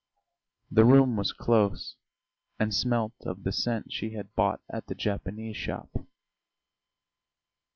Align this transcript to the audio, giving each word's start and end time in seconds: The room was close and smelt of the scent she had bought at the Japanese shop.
The 0.71 0.83
room 0.83 1.15
was 1.15 1.31
close 1.31 1.95
and 2.59 2.73
smelt 2.73 3.13
of 3.23 3.43
the 3.43 3.51
scent 3.51 3.93
she 3.93 4.13
had 4.15 4.33
bought 4.33 4.61
at 4.67 4.87
the 4.87 4.95
Japanese 4.95 5.57
shop. 5.57 5.91